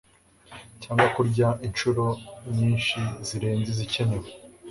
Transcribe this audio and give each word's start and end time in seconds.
cyangwa 0.81 1.07
kurya 1.15 1.47
inshuro 1.67 2.03
nyinshi 2.55 2.99
zirenze 3.27 3.67
izikenewe 3.71 4.27